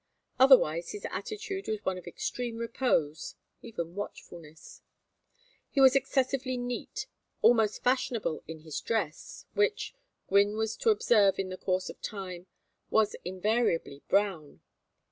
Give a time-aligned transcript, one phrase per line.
[0.39, 4.81] Otherwise his attitude was one of extreme repose, even watchfulness.
[5.69, 7.05] He was excessively neat,
[7.43, 9.93] almost fashionable in his dress, which
[10.27, 12.47] Gwynne was to observe in the course of time
[12.89, 14.61] was invariably brown.